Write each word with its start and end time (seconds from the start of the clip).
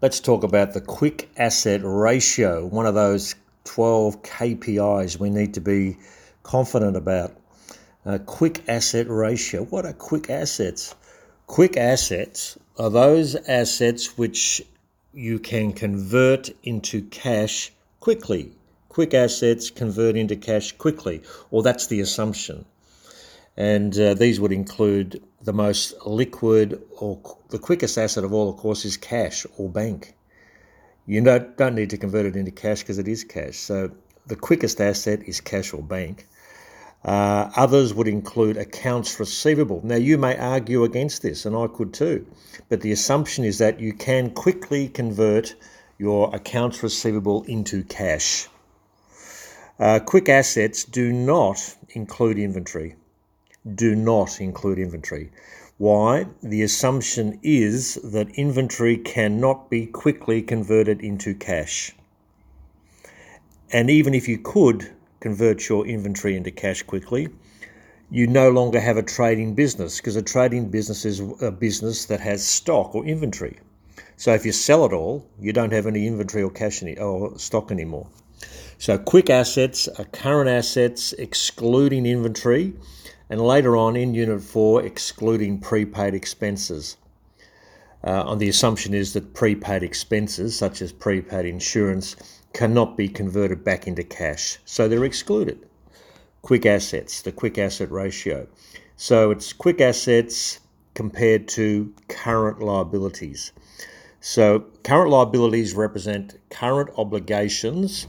Let's 0.00 0.20
talk 0.20 0.44
about 0.44 0.74
the 0.74 0.80
quick 0.80 1.28
asset 1.36 1.80
ratio, 1.82 2.64
one 2.64 2.86
of 2.86 2.94
those 2.94 3.34
12 3.64 4.22
KPIs 4.22 5.18
we 5.18 5.28
need 5.28 5.54
to 5.54 5.60
be 5.60 5.96
confident 6.44 6.96
about. 6.96 7.36
Uh, 8.06 8.18
quick 8.18 8.62
asset 8.68 9.08
ratio. 9.08 9.64
What 9.64 9.84
are 9.84 9.92
quick 9.92 10.30
assets? 10.30 10.94
Quick 11.48 11.76
assets 11.76 12.56
are 12.78 12.90
those 12.90 13.34
assets 13.48 14.16
which 14.16 14.62
you 15.12 15.40
can 15.40 15.72
convert 15.72 16.48
into 16.62 17.02
cash 17.02 17.72
quickly. 17.98 18.52
Quick 18.88 19.14
assets 19.14 19.68
convert 19.68 20.14
into 20.14 20.36
cash 20.36 20.70
quickly, 20.78 21.22
or 21.50 21.64
that's 21.64 21.88
the 21.88 21.98
assumption. 21.98 22.64
And 23.58 23.98
uh, 23.98 24.14
these 24.14 24.38
would 24.38 24.52
include 24.52 25.20
the 25.42 25.52
most 25.52 25.92
liquid 26.06 26.80
or 26.92 27.20
the 27.48 27.58
quickest 27.58 27.98
asset 27.98 28.22
of 28.22 28.32
all, 28.32 28.48
of 28.48 28.56
course, 28.56 28.84
is 28.84 28.96
cash 28.96 29.44
or 29.56 29.68
bank. 29.68 30.14
You 31.06 31.20
don't, 31.22 31.56
don't 31.56 31.74
need 31.74 31.90
to 31.90 31.98
convert 31.98 32.24
it 32.24 32.36
into 32.36 32.52
cash 32.52 32.82
because 32.82 32.98
it 32.98 33.08
is 33.08 33.24
cash. 33.24 33.56
So 33.56 33.90
the 34.28 34.36
quickest 34.36 34.80
asset 34.80 35.24
is 35.26 35.40
cash 35.40 35.74
or 35.74 35.82
bank. 35.82 36.28
Uh, 37.04 37.50
others 37.56 37.92
would 37.92 38.06
include 38.06 38.56
accounts 38.56 39.18
receivable. 39.18 39.80
Now, 39.82 39.96
you 39.96 40.18
may 40.18 40.36
argue 40.36 40.84
against 40.84 41.22
this, 41.22 41.44
and 41.44 41.56
I 41.56 41.66
could 41.66 41.92
too, 41.92 42.28
but 42.68 42.80
the 42.82 42.92
assumption 42.92 43.44
is 43.44 43.58
that 43.58 43.80
you 43.80 43.92
can 43.92 44.30
quickly 44.30 44.86
convert 44.88 45.56
your 45.98 46.32
accounts 46.32 46.80
receivable 46.84 47.42
into 47.44 47.82
cash. 47.82 48.48
Uh, 49.80 49.98
quick 49.98 50.28
assets 50.28 50.84
do 50.84 51.12
not 51.12 51.76
include 51.96 52.38
inventory 52.38 52.94
do 53.74 53.94
not 53.94 54.40
include 54.40 54.78
inventory. 54.78 55.30
Why? 55.78 56.26
The 56.42 56.62
assumption 56.62 57.38
is 57.42 57.94
that 58.02 58.30
inventory 58.30 58.96
cannot 58.96 59.70
be 59.70 59.86
quickly 59.86 60.42
converted 60.42 61.00
into 61.00 61.34
cash. 61.34 61.92
And 63.70 63.88
even 63.90 64.14
if 64.14 64.26
you 64.28 64.38
could 64.38 64.90
convert 65.20 65.68
your 65.68 65.86
inventory 65.86 66.36
into 66.36 66.50
cash 66.50 66.82
quickly, 66.82 67.28
you 68.10 68.26
no 68.26 68.50
longer 68.50 68.80
have 68.80 68.96
a 68.96 69.02
trading 69.02 69.54
business 69.54 69.98
because 69.98 70.16
a 70.16 70.22
trading 70.22 70.70
business 70.70 71.04
is 71.04 71.20
a 71.40 71.50
business 71.50 72.06
that 72.06 72.20
has 72.20 72.44
stock 72.44 72.94
or 72.94 73.04
inventory. 73.04 73.58
So 74.16 74.32
if 74.32 74.46
you 74.46 74.52
sell 74.52 74.84
it 74.84 74.92
all, 74.92 75.26
you 75.38 75.52
don't 75.52 75.72
have 75.72 75.86
any 75.86 76.06
inventory 76.06 76.42
or 76.42 76.50
cash 76.50 76.82
any, 76.82 76.98
or 76.98 77.38
stock 77.38 77.70
anymore. 77.70 78.08
So 78.78 78.96
quick 78.96 79.28
assets 79.28 79.86
are 79.88 80.04
current 80.06 80.48
assets 80.48 81.12
excluding 81.12 82.06
inventory 82.06 82.72
and 83.30 83.40
later 83.40 83.76
on 83.76 83.96
in 83.96 84.14
Unit 84.14 84.42
4, 84.42 84.82
excluding 84.82 85.58
prepaid 85.58 86.14
expenses. 86.14 86.96
Uh, 88.04 88.22
on 88.22 88.38
the 88.38 88.48
assumption 88.48 88.94
is 88.94 89.12
that 89.12 89.34
prepaid 89.34 89.82
expenses, 89.82 90.56
such 90.56 90.80
as 90.80 90.92
prepaid 90.92 91.44
insurance, 91.44 92.16
cannot 92.52 92.96
be 92.96 93.08
converted 93.08 93.62
back 93.64 93.86
into 93.86 94.02
cash, 94.02 94.58
so 94.64 94.88
they're 94.88 95.04
excluded. 95.04 95.58
Quick 96.42 96.64
assets, 96.64 97.20
the 97.20 97.32
quick 97.32 97.58
asset 97.58 97.90
ratio. 97.90 98.46
So 98.96 99.30
it's 99.30 99.52
quick 99.52 99.80
assets 99.80 100.60
compared 100.94 101.46
to 101.48 101.92
current 102.08 102.60
liabilities. 102.60 103.52
So 104.20 104.64
current 104.82 105.10
liabilities 105.10 105.74
represent 105.74 106.38
current 106.50 106.90
obligations 106.96 108.08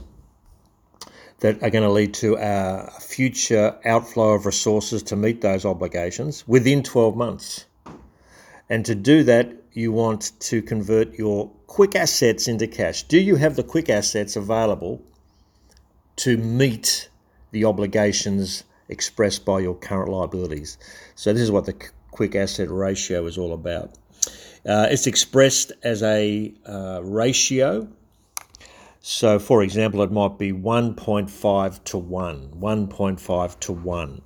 that 1.40 1.62
are 1.62 1.70
going 1.70 1.82
to 1.82 1.90
lead 1.90 2.14
to 2.14 2.36
a 2.38 2.90
future 3.00 3.76
outflow 3.84 4.34
of 4.34 4.46
resources 4.46 5.02
to 5.02 5.16
meet 5.16 5.40
those 5.40 5.64
obligations 5.64 6.46
within 6.46 6.82
12 6.82 7.16
months. 7.16 7.66
And 8.68 8.84
to 8.86 8.94
do 8.94 9.24
that, 9.24 9.52
you 9.72 9.92
want 9.92 10.32
to 10.40 10.62
convert 10.62 11.14
your 11.14 11.50
quick 11.66 11.96
assets 11.96 12.46
into 12.46 12.66
cash. 12.66 13.04
Do 13.04 13.18
you 13.18 13.36
have 13.36 13.56
the 13.56 13.62
quick 13.62 13.88
assets 13.88 14.36
available 14.36 15.02
to 16.16 16.36
meet 16.36 17.08
the 17.52 17.64
obligations 17.64 18.64
expressed 18.88 19.44
by 19.44 19.60
your 19.60 19.74
current 19.74 20.10
liabilities? 20.10 20.76
So, 21.14 21.32
this 21.32 21.42
is 21.42 21.50
what 21.50 21.66
the 21.66 21.76
quick 22.10 22.34
asset 22.34 22.70
ratio 22.70 23.26
is 23.26 23.38
all 23.38 23.52
about. 23.52 23.96
Uh, 24.66 24.88
it's 24.90 25.06
expressed 25.06 25.72
as 25.82 26.02
a 26.02 26.52
uh, 26.66 27.00
ratio 27.02 27.88
so, 29.02 29.38
for 29.38 29.62
example, 29.62 30.02
it 30.02 30.12
might 30.12 30.38
be 30.38 30.52
1.5 30.52 31.84
to 31.84 31.98
1, 31.98 32.48
1.5 32.60 33.60
to 33.60 33.72
1. 33.72 34.22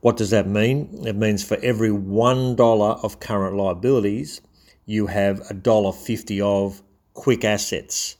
What 0.00 0.16
does 0.16 0.30
that 0.30 0.48
mean? 0.48 1.06
It 1.06 1.14
means 1.14 1.44
for 1.44 1.56
every 1.62 1.90
$1 1.90 3.04
of 3.04 3.20
current 3.20 3.56
liabilities, 3.56 4.40
you 4.84 5.06
have 5.06 5.40
$1.50 5.44 6.40
of 6.40 6.82
quick 7.14 7.44
assets. 7.44 8.16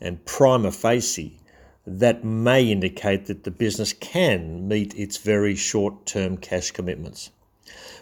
And 0.00 0.24
prima 0.24 0.72
facie, 0.72 1.38
that 1.86 2.24
may 2.24 2.64
indicate 2.64 3.26
that 3.26 3.44
the 3.44 3.50
business 3.50 3.92
can 3.92 4.66
meet 4.66 4.94
its 4.94 5.18
very 5.18 5.54
short 5.54 6.06
term 6.06 6.38
cash 6.38 6.70
commitments. 6.70 7.30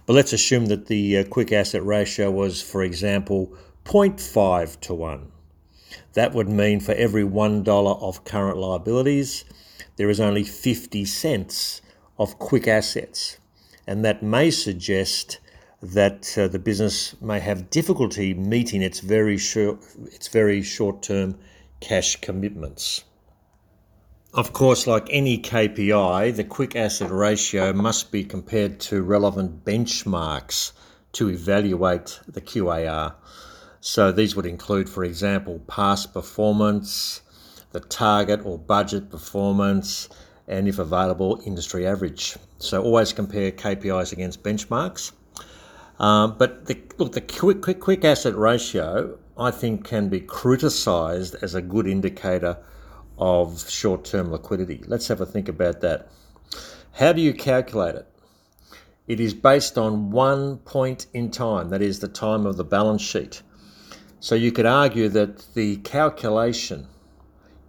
But 0.07 0.15
let's 0.15 0.33
assume 0.33 0.67
that 0.67 0.87
the 0.87 1.19
uh, 1.19 1.25
quick 1.25 1.51
asset 1.53 1.85
ratio 1.85 2.31
was, 2.31 2.63
for 2.63 2.85
example, 2.85 3.53
0.5 3.85 4.81
to 4.81 4.95
1. 4.95 5.33
That 6.15 6.35
would 6.35 6.49
mean 6.49 6.81
for 6.81 6.93
every 6.93 7.25
$1 7.25 8.03
of 8.03 8.25
current 8.25 8.59
liabilities, 8.59 9.45
there 9.97 10.11
is 10.11 10.21
only 10.21 10.45
50 10.45 11.05
cents 11.05 11.83
of 12.19 12.39
quick 12.39 12.69
assets. 12.69 13.39
And 13.87 14.05
that 14.05 14.23
may 14.23 14.51
suggest 14.51 15.39
that 15.83 16.37
uh, 16.37 16.49
the 16.49 16.59
business 16.59 17.21
may 17.21 17.41
have 17.41 17.71
difficulty 17.71 18.35
meeting 18.35 18.83
its 18.83 19.01
very 19.01 19.39
short, 19.39 19.79
its 20.13 20.29
very 20.29 20.63
short-term 20.63 21.39
cash 21.81 22.17
commitments. 22.17 23.05
Of 24.33 24.53
course, 24.53 24.87
like 24.87 25.09
any 25.11 25.39
KPI, 25.39 26.37
the 26.37 26.45
quick 26.45 26.77
asset 26.77 27.11
ratio 27.11 27.73
must 27.73 28.13
be 28.13 28.23
compared 28.23 28.79
to 28.81 29.03
relevant 29.03 29.65
benchmarks 29.65 30.73
to 31.13 31.31
evaluate 31.31 32.21
the 32.29 32.41
QAR. 32.41 33.15
So 33.81 34.13
these 34.13 34.37
would 34.37 34.47
include, 34.47 34.89
for 34.89 35.05
example, 35.05 35.61
past 35.67 36.13
performance, 36.13 37.23
the 37.73 37.81
target 37.81 38.45
or 38.45 38.59
budget 38.59 39.11
performance, 39.11 40.09
and 40.47 40.69
if 40.69 40.79
available, 40.79 41.41
industry 41.47 41.87
average. 41.87 42.37
So 42.59 42.83
always 42.83 43.13
compare 43.13 43.51
KPIs 43.53 44.13
against 44.13 44.43
benchmarks. 44.43 45.13
Um, 45.99 46.37
but 46.39 46.67
the, 46.67 46.79
look, 46.99 47.13
the 47.13 47.21
quick, 47.21 47.63
quick, 47.63 47.81
quick 47.81 48.05
asset 48.05 48.37
ratio, 48.37 49.19
I 49.39 49.51
think, 49.51 49.85
can 49.85 50.09
be 50.09 50.21
criticised 50.21 51.37
as 51.43 51.55
a 51.55 51.63
good 51.63 51.87
indicator 51.87 52.59
of 53.19 53.69
short 53.69 54.05
term 54.05 54.31
liquidity. 54.31 54.83
Let's 54.87 55.09
have 55.09 55.21
a 55.21 55.27
think 55.27 55.49
about 55.49 55.81
that. 55.83 56.09
How 56.93 57.13
do 57.13 57.21
you 57.21 57.33
calculate 57.33 57.95
it? 57.95 58.07
It 59.07 59.21
is 59.21 59.35
based 59.35 59.79
on 59.79 60.11
one 60.11 60.59
point 60.59 61.07
in 61.15 61.31
time, 61.31 61.71
that 61.71 61.83
is 61.83 62.01
the 62.01 62.09
time 62.09 62.47
of 62.47 62.57
the 62.57 62.65
balance 62.65 63.03
sheet. 63.03 63.43
So 64.23 64.35
you 64.35 64.53
could 64.53 64.67
argue 64.67 65.09
that 65.09 65.55
the 65.55 65.77
calculation 65.79 66.87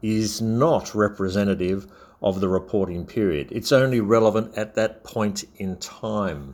is 0.01 0.41
not 0.41 0.93
representative 0.93 1.87
of 2.21 2.41
the 2.41 2.49
reporting 2.49 3.05
period. 3.05 3.47
It's 3.51 3.71
only 3.71 4.01
relevant 4.01 4.57
at 4.57 4.75
that 4.75 5.05
point 5.05 5.45
in 5.55 5.77
time. 5.77 6.53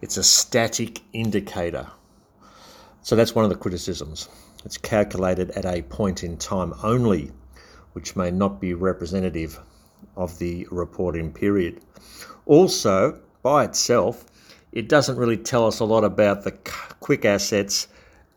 It's 0.00 0.16
a 0.16 0.22
static 0.22 1.00
indicator. 1.12 1.88
So 3.02 3.16
that's 3.16 3.34
one 3.34 3.44
of 3.44 3.50
the 3.50 3.56
criticisms. 3.56 4.28
It's 4.64 4.78
calculated 4.78 5.50
at 5.50 5.64
a 5.64 5.82
point 5.82 6.22
in 6.22 6.36
time 6.36 6.72
only, 6.84 7.32
which 7.94 8.14
may 8.14 8.30
not 8.30 8.60
be 8.60 8.74
representative 8.74 9.58
of 10.16 10.38
the 10.38 10.68
reporting 10.70 11.32
period. 11.32 11.80
Also, 12.46 13.18
by 13.42 13.64
itself, 13.64 14.24
it 14.70 14.88
doesn't 14.88 15.16
really 15.16 15.36
tell 15.36 15.66
us 15.66 15.80
a 15.80 15.84
lot 15.84 16.04
about 16.04 16.44
the 16.44 16.52
quick 17.00 17.24
assets 17.24 17.88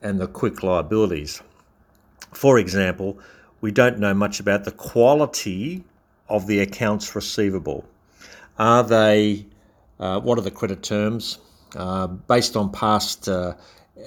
and 0.02 0.20
the 0.20 0.28
quick 0.28 0.64
liabilities. 0.64 1.42
For 2.34 2.58
example, 2.60 3.20
we 3.62 3.72
don't 3.72 4.00
know 4.00 4.14
much 4.14 4.40
about 4.40 4.64
the 4.64 4.72
quality 4.72 5.84
of 6.28 6.48
the 6.48 6.60
accounts 6.60 7.16
receivable. 7.16 7.86
Are 8.58 8.84
they, 8.84 9.46
uh, 10.00 10.20
what 10.20 10.38
are 10.38 10.42
the 10.42 10.52
credit 10.52 10.84
terms? 10.84 11.40
Uh, 11.76 12.08
based 12.08 12.56
on 12.56 12.72
past 12.72 13.28
uh, 13.28 13.56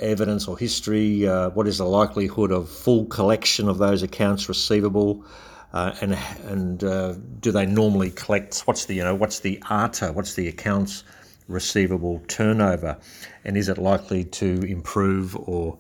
evidence 0.01 0.49
or 0.49 0.57
history, 0.57 1.27
uh, 1.27 1.51
what 1.51 1.67
is 1.67 1.79
the 1.79 1.85
likelihood 1.85 2.51
of 2.53 2.69
full 2.69 3.07
collection 3.07 3.69
of 3.69 3.79
those 3.79 4.03
accounts 4.03 4.49
receivable? 4.49 5.25
Uh, 5.73 5.95
and 6.03 6.19
and 6.49 6.85
uh, 6.85 7.15
do 7.41 7.51
they 7.51 7.65
normally 7.65 8.11
collect? 8.11 8.61
What's 8.61 8.85
the 8.85 8.95
you 8.95 9.05
know 9.05 9.15
what's 9.15 9.41
the 9.41 9.63
ARTA? 9.71 10.13
What's 10.13 10.35
the 10.35 10.49
accounts 10.49 11.03
receivable 11.53 12.23
turnover, 12.29 12.99
and 13.45 13.57
is 13.57 13.69
it 13.69 13.79
likely 13.79 14.25
to 14.25 14.63
improve 14.63 15.37
or 15.37 15.79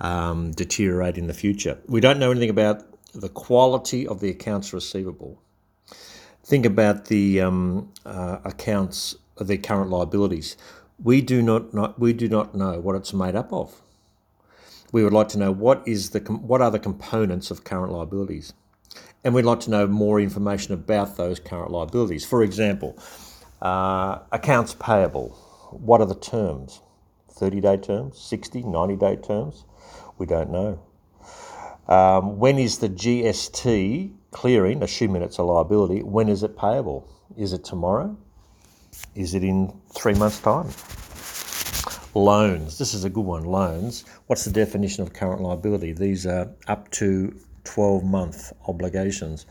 um, 0.00 0.50
deteriorate 0.52 1.18
in 1.18 1.26
the 1.28 1.34
future? 1.34 1.78
We 1.86 2.00
don't 2.00 2.18
know 2.18 2.30
anything 2.30 2.50
about 2.50 2.82
the 3.14 3.28
quality 3.28 4.06
of 4.06 4.20
the 4.20 4.30
accounts 4.30 4.72
receivable. 4.72 5.40
Think 6.44 6.66
about 6.66 7.06
the 7.06 7.40
um, 7.40 7.92
uh, 8.04 8.38
accounts, 8.44 9.16
the 9.40 9.58
current 9.58 9.90
liabilities. 9.90 10.56
We 11.02 11.20
do 11.20 11.42
not, 11.42 11.72
not 11.74 11.98
we 11.98 12.12
do 12.12 12.28
not 12.28 12.54
know 12.54 12.80
what 12.80 12.96
it's 12.96 13.12
made 13.12 13.36
up 13.36 13.52
of. 13.52 13.80
we 14.92 15.02
would 15.02 15.12
like 15.12 15.28
to 15.28 15.38
know 15.38 15.50
what 15.50 15.82
is 15.86 16.10
the 16.10 16.20
what 16.20 16.60
are 16.60 16.70
the 16.70 16.78
components 16.78 17.50
of 17.50 17.64
current 17.64 17.92
liabilities, 17.92 18.52
and 19.24 19.34
we'd 19.34 19.44
like 19.44 19.60
to 19.60 19.70
know 19.70 19.86
more 19.86 20.20
information 20.20 20.74
about 20.74 21.16
those 21.16 21.40
current 21.40 21.70
liabilities. 21.70 22.24
For 22.24 22.42
example, 22.42 22.98
uh, 23.62 24.18
accounts 24.32 24.74
payable. 24.74 25.30
What 25.70 26.00
are 26.00 26.06
the 26.06 26.16
terms? 26.16 26.82
30 27.30 27.60
day 27.60 27.76
terms, 27.78 28.18
60, 28.18 28.62
90 28.64 28.96
day 28.96 29.16
terms? 29.16 29.64
We 30.18 30.26
don't 30.26 30.50
know. 30.50 30.82
Um, 31.88 32.38
when 32.38 32.58
is 32.58 32.78
the 32.78 32.88
GST 32.88 34.12
clearing, 34.30 34.82
assuming 34.82 35.22
it's 35.22 35.38
a 35.38 35.42
liability, 35.42 36.02
when 36.02 36.28
is 36.28 36.42
it 36.42 36.56
payable? 36.56 37.08
Is 37.36 37.52
it 37.52 37.64
tomorrow? 37.64 38.16
Is 39.14 39.34
it 39.34 39.42
in 39.42 39.72
three 39.94 40.14
months' 40.14 40.40
time? 40.40 40.68
Loans. 42.14 42.78
This 42.78 42.92
is 42.92 43.04
a 43.04 43.10
good 43.10 43.24
one. 43.24 43.44
Loans. 43.44 44.04
What's 44.26 44.44
the 44.44 44.52
definition 44.52 45.02
of 45.02 45.12
current 45.14 45.40
liability? 45.40 45.92
These 45.92 46.26
are 46.26 46.50
up 46.68 46.90
to 46.92 47.34
12 47.64 48.04
month 48.04 48.52
obligations. 48.66 49.46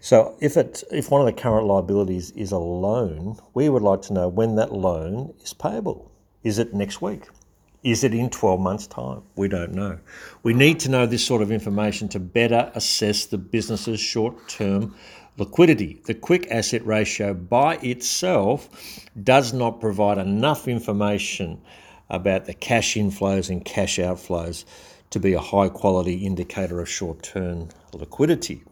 So 0.00 0.36
if 0.40 0.56
it 0.56 0.84
if 0.90 1.10
one 1.10 1.20
of 1.20 1.26
the 1.26 1.40
current 1.40 1.66
liabilities 1.66 2.30
is 2.32 2.52
a 2.52 2.58
loan, 2.58 3.38
we 3.54 3.68
would 3.68 3.82
like 3.82 4.02
to 4.02 4.12
know 4.12 4.28
when 4.28 4.56
that 4.56 4.72
loan 4.72 5.34
is 5.42 5.52
payable. 5.52 6.10
Is 6.42 6.58
it 6.58 6.74
next 6.74 7.00
week? 7.00 7.28
Is 7.82 8.02
it 8.02 8.14
in 8.14 8.30
12 8.30 8.60
months' 8.60 8.86
time? 8.86 9.22
We 9.36 9.46
don't 9.48 9.72
know. 9.72 9.98
We 10.42 10.54
need 10.54 10.80
to 10.80 10.88
know 10.88 11.04
this 11.04 11.24
sort 11.24 11.42
of 11.42 11.52
information 11.52 12.08
to 12.10 12.18
better 12.18 12.70
assess 12.74 13.26
the 13.26 13.38
business's 13.38 14.00
short 14.00 14.48
term 14.48 14.94
liquidity. 15.36 16.00
The 16.06 16.14
quick 16.14 16.50
asset 16.50 16.86
ratio 16.86 17.34
by 17.34 17.76
itself 17.76 18.68
does 19.22 19.52
not 19.52 19.80
provide 19.80 20.18
enough 20.18 20.68
information 20.68 21.60
about 22.08 22.46
the 22.46 22.54
cash 22.54 22.94
inflows 22.94 23.50
and 23.50 23.64
cash 23.64 23.98
outflows 23.98 24.64
to 25.14 25.20
be 25.20 25.32
a 25.32 25.40
high 25.40 25.68
quality 25.68 26.26
indicator 26.26 26.80
of 26.80 26.88
short 26.88 27.22
term 27.22 27.68
liquidity. 27.92 28.64